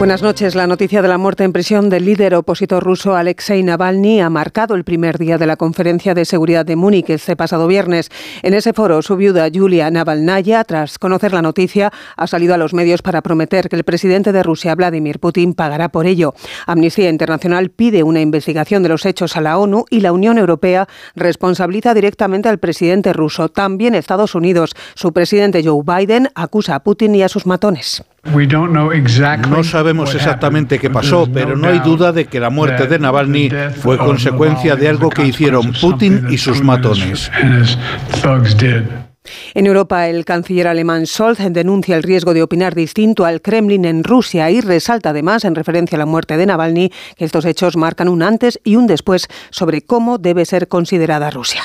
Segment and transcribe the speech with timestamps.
[0.00, 0.54] Buenas noches.
[0.54, 4.74] La noticia de la muerte en prisión del líder opositor ruso Alexei Navalny ha marcado
[4.74, 8.08] el primer día de la conferencia de seguridad de Múnich este pasado viernes.
[8.42, 12.72] En ese foro, su viuda Yulia Navalnaya, tras conocer la noticia, ha salido a los
[12.72, 16.32] medios para prometer que el presidente de Rusia, Vladimir Putin, pagará por ello.
[16.66, 20.88] Amnistía Internacional pide una investigación de los hechos a la ONU y la Unión Europea
[21.14, 23.50] responsabiliza directamente al presidente ruso.
[23.50, 24.70] También Estados Unidos.
[24.94, 28.02] Su presidente Joe Biden acusa a Putin y a sus matones.
[29.48, 33.50] No sabemos exactamente qué pasó, pero no hay duda de que la muerte de Navalny
[33.80, 37.30] fue consecuencia de algo que hicieron Putin y sus matones.
[39.54, 44.02] En Europa, el canciller alemán Scholz denuncia el riesgo de opinar distinto al Kremlin en
[44.02, 48.08] Rusia y resalta además, en referencia a la muerte de Navalny, que estos hechos marcan
[48.08, 51.62] un antes y un después sobre cómo debe ser considerada Rusia.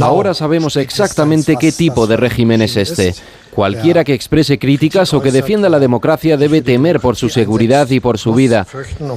[0.00, 3.14] Ahora sabemos exactamente qué tipo de régimen es este.
[3.54, 8.00] Cualquiera que exprese críticas o que defienda la democracia debe temer por su seguridad y
[8.00, 8.66] por su vida.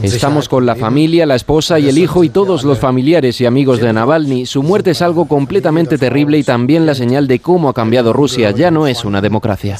[0.03, 3.79] Estamos con la familia, la esposa y el hijo y todos los familiares y amigos
[3.79, 4.45] de Navalny.
[4.45, 8.51] Su muerte es algo completamente terrible y también la señal de cómo ha cambiado Rusia.
[8.51, 9.77] Ya no es una democracia.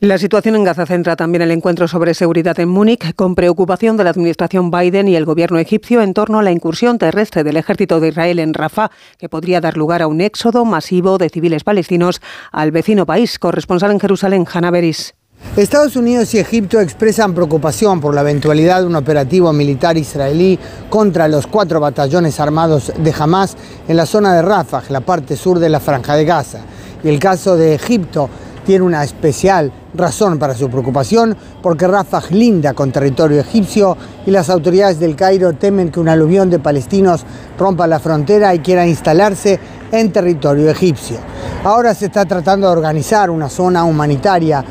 [0.00, 4.04] La situación en Gaza centra también el encuentro sobre seguridad en Múnich, con preocupación de
[4.04, 7.98] la administración Biden y el gobierno egipcio en torno a la incursión terrestre del ejército
[7.98, 12.20] de Israel en Rafah, que podría dar lugar a un éxodo masivo de civiles palestinos
[12.52, 13.40] al vecino país.
[13.40, 15.16] Corresponsal en Jerusalén, Hanna Beris.
[15.56, 21.26] Estados Unidos y Egipto expresan preocupación por la eventualidad de un operativo militar israelí contra
[21.26, 23.56] los cuatro batallones armados de Hamas
[23.88, 26.60] en la zona de Rafah, la parte sur de la franja de Gaza.
[27.02, 28.28] Y el caso de Egipto
[28.68, 34.50] tiene una especial razón para su preocupación porque Rafah linda con territorio egipcio y las
[34.50, 37.24] autoridades del Cairo temen que un aluvión de palestinos
[37.58, 39.58] rompa la frontera y quiera instalarse
[39.90, 41.16] en territorio egipcio.
[41.64, 44.62] Ahora se está tratando de organizar una zona humanitaria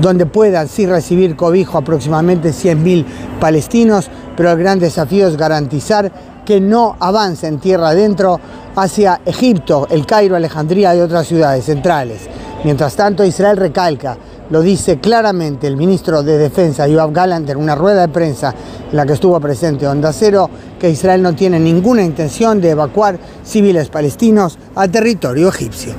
[0.00, 3.04] donde puedan sí recibir cobijo aproximadamente 100.000
[3.38, 6.10] palestinos, pero el gran desafío es garantizar
[6.44, 8.40] que no avance en tierra adentro
[8.74, 12.28] hacia Egipto, el Cairo, Alejandría y otras ciudades centrales.
[12.64, 14.16] Mientras tanto, Israel recalca,
[14.48, 18.54] lo dice claramente el ministro de Defensa, Yoav Gallant, en una rueda de prensa
[18.90, 20.48] en la que estuvo presente Onda Cero,
[20.80, 25.94] que Israel no tiene ninguna intención de evacuar civiles palestinos a territorio egipcio.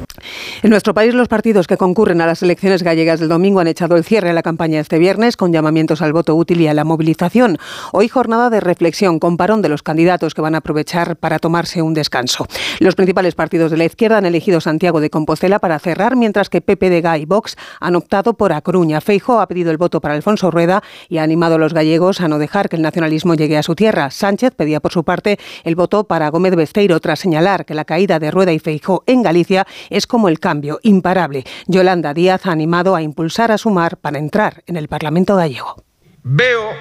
[0.64, 3.96] En nuestro país, los partidos que concurren a las elecciones gallegas del domingo han echado
[3.98, 6.84] el cierre a la campaña este viernes con llamamientos al voto útil y a la
[6.84, 7.58] movilización.
[7.92, 11.82] Hoy jornada de reflexión con parón de los candidatos que van a aprovechar para tomarse
[11.82, 12.48] un descanso.
[12.80, 16.62] Los principales partidos de la izquierda han elegido Santiago de Compostela para cerrar, mientras que
[16.62, 19.02] Pepe de Gay y Vox han optado por A Coruña.
[19.02, 22.28] Feijo ha pedido el voto para Alfonso Rueda y ha animado a los gallegos a
[22.28, 24.12] no dejar que el nacionalismo llegue a su tierra.
[24.12, 28.20] Sánchez pedía por su parte el voto para Gómez Besteiro tras señalar que la caída
[28.20, 31.46] de Rueda y Feijo en Galicia es como el cambio imparable.
[31.68, 35.84] Yolanda Díaz ha animado a impulsar a Sumar para entrar en el Parlamento gallego.
[36.24, 36.72] Veo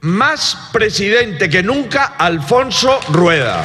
[0.00, 3.64] más presidente que nunca Alfonso Rueda.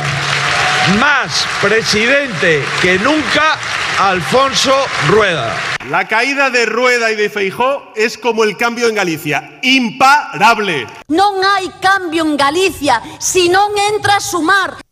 [1.00, 3.58] Más presidente que nunca
[4.00, 4.74] Alfonso
[5.08, 5.56] Rueda.
[5.90, 10.88] La caída de Rueda y de Feijó es como el cambio en Galicia, imparable.
[11.08, 14.83] No hay cambio en Galicia si no entra a sumar.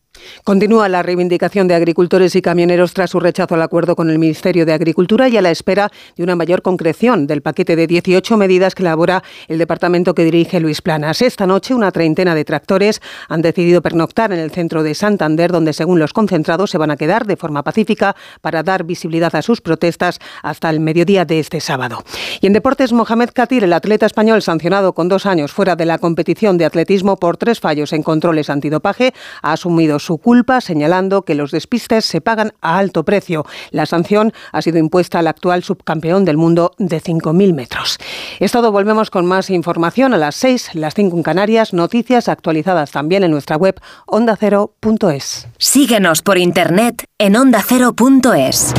[0.44, 4.66] Continúa la reivindicación de agricultores y camioneros tras su rechazo al acuerdo con el Ministerio
[4.66, 8.74] de Agricultura y a la espera de una mayor concreción del paquete de 18 medidas
[8.74, 11.22] que elabora el departamento que dirige Luis Planas.
[11.22, 15.74] Esta noche una treintena de tractores han decidido pernoctar en el centro de Santander, donde
[15.74, 19.62] según los concentrados se van a quedar de forma pacífica para dar visibilidad a sus
[19.62, 22.03] protestas hasta el mediodía de este sábado.
[22.41, 26.00] Y en deportes, Mohamed Katir, el atleta español sancionado con dos años fuera de la
[26.00, 29.13] competición de atletismo por tres fallos en controles antidopaje,
[29.44, 33.46] ha asumido su culpa, señalando que los despistes se pagan a alto precio.
[33.72, 37.97] La sanción ha sido impuesta al actual subcampeón del mundo de 5.000 metros.
[38.40, 42.91] Es todo, volvemos con más información a las 6, las 5 en Canarias, noticias actualizadas
[42.91, 45.50] también en nuestra web ondacero.es.
[45.58, 48.73] Síguenos por internet en ondacero.es.